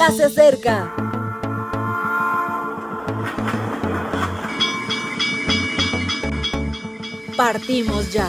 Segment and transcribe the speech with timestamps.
[0.00, 0.94] ya se acerca.
[7.36, 8.26] Partimos ya.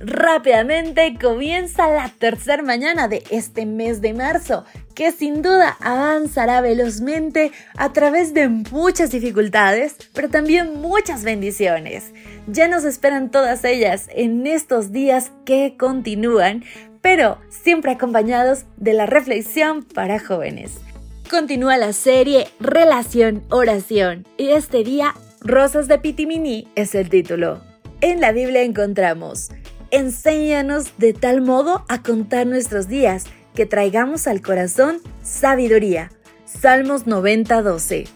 [0.00, 4.64] Rápidamente comienza la tercera mañana de este mes de marzo,
[4.94, 12.12] que sin duda avanzará velozmente a través de muchas dificultades, pero también muchas bendiciones.
[12.46, 16.64] Ya nos esperan todas ellas en estos días que continúan,
[17.00, 20.72] pero siempre acompañados de la reflexión para jóvenes.
[21.30, 27.60] Continúa la serie Relación Oración y este día Rosas de Pitimini es el título.
[28.00, 29.50] En la Biblia encontramos
[29.92, 36.10] enséñanos de tal modo a contar nuestros días que traigamos al corazón sabiduría.
[36.44, 38.08] Salmos 90:12.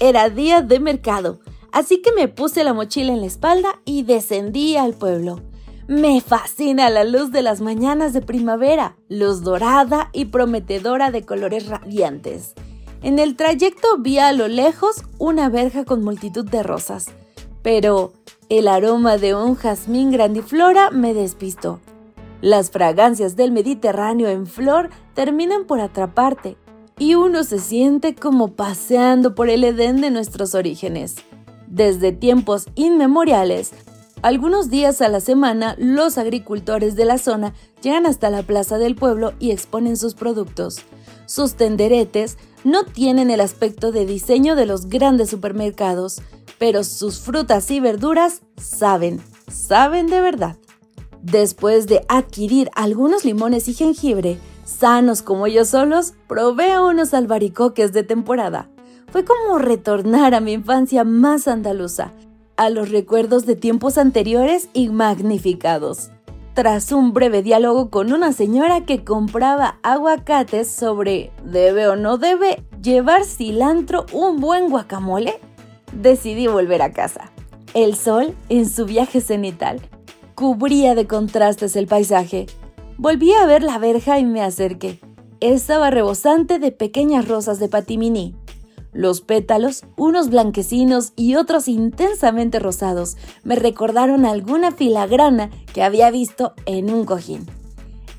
[0.00, 1.40] Era día de mercado,
[1.72, 5.40] así que me puse la mochila en la espalda y descendí al pueblo.
[5.86, 11.68] Me fascina la luz de las mañanas de primavera, luz dorada y prometedora de colores
[11.68, 12.54] radiantes.
[13.02, 17.08] En el trayecto vi a lo lejos una verja con multitud de rosas,
[17.62, 18.14] pero
[18.48, 21.80] el aroma de un jazmín grandiflora me despistó.
[22.44, 26.58] Las fragancias del Mediterráneo en flor terminan por atraparte
[26.98, 31.14] y uno se siente como paseando por el Edén de nuestros orígenes.
[31.68, 33.70] Desde tiempos inmemoriales,
[34.20, 38.94] algunos días a la semana, los agricultores de la zona llegan hasta la plaza del
[38.94, 40.80] pueblo y exponen sus productos.
[41.24, 46.20] Sus tenderetes no tienen el aspecto de diseño de los grandes supermercados,
[46.58, 50.58] pero sus frutas y verduras saben, saben de verdad.
[51.24, 58.02] Después de adquirir algunos limones y jengibre, sanos como ellos solos, probé unos albaricoques de
[58.02, 58.68] temporada.
[59.10, 62.12] Fue como retornar a mi infancia más andaluza,
[62.58, 66.10] a los recuerdos de tiempos anteriores y magnificados.
[66.52, 72.62] Tras un breve diálogo con una señora que compraba aguacates sobre ¿debe o no debe
[72.82, 75.40] llevar cilantro un buen guacamole?
[75.94, 77.30] decidí volver a casa.
[77.72, 79.80] El sol, en su viaje cenital,
[80.34, 82.46] cubría de contrastes el paisaje.
[82.98, 85.00] Volví a ver la verja y me acerqué.
[85.40, 88.34] Estaba rebosante de pequeñas rosas de patimini.
[88.92, 96.54] Los pétalos, unos blanquecinos y otros intensamente rosados, me recordaron alguna filagrana que había visto
[96.66, 97.46] en un cojín.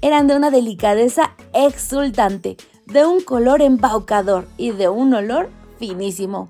[0.01, 5.49] Eran de una delicadeza exultante, de un color embaucador y de un olor
[5.79, 6.47] finísimo.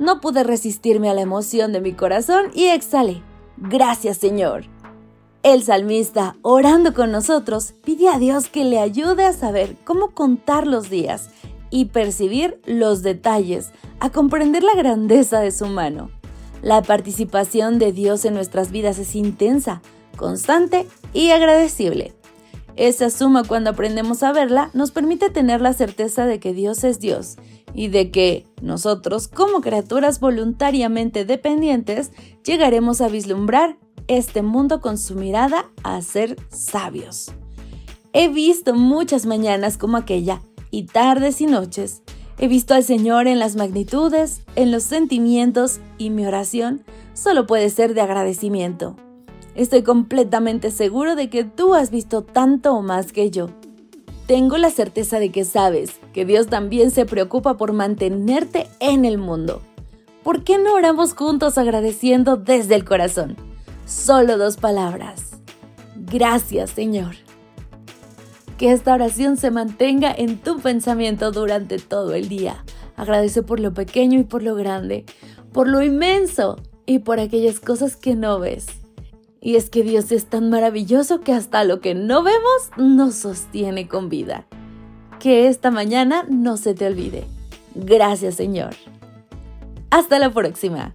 [0.00, 3.22] No pude resistirme a la emoción de mi corazón y exhalé.
[3.56, 4.64] Gracias Señor.
[5.42, 10.66] El salmista, orando con nosotros, pide a Dios que le ayude a saber cómo contar
[10.66, 11.30] los días
[11.70, 13.70] y percibir los detalles,
[14.00, 16.10] a comprender la grandeza de su mano.
[16.60, 19.80] La participación de Dios en nuestras vidas es intensa,
[20.18, 22.12] constante y agradecible.
[22.76, 27.00] Esa suma cuando aprendemos a verla nos permite tener la certeza de que Dios es
[27.00, 27.36] Dios
[27.72, 32.10] y de que nosotros, como criaturas voluntariamente dependientes,
[32.44, 33.78] llegaremos a vislumbrar
[34.10, 37.30] este mundo con su mirada a ser sabios.
[38.12, 42.02] He visto muchas mañanas como aquella, y tardes y noches.
[42.38, 46.82] He visto al Señor en las magnitudes, en los sentimientos, y mi oración
[47.14, 48.96] solo puede ser de agradecimiento.
[49.54, 53.50] Estoy completamente seguro de que tú has visto tanto o más que yo.
[54.26, 59.18] Tengo la certeza de que sabes que Dios también se preocupa por mantenerte en el
[59.18, 59.60] mundo.
[60.24, 63.49] ¿Por qué no oramos juntos agradeciendo desde el corazón?
[63.90, 65.32] Solo dos palabras.
[65.96, 67.16] Gracias, Señor.
[68.56, 72.64] Que esta oración se mantenga en tu pensamiento durante todo el día.
[72.96, 75.06] Agradece por lo pequeño y por lo grande,
[75.52, 76.56] por lo inmenso
[76.86, 78.66] y por aquellas cosas que no ves.
[79.40, 83.88] Y es que Dios es tan maravilloso que hasta lo que no vemos nos sostiene
[83.88, 84.46] con vida.
[85.18, 87.24] Que esta mañana no se te olvide.
[87.74, 88.76] Gracias Señor.
[89.90, 90.94] Hasta la próxima.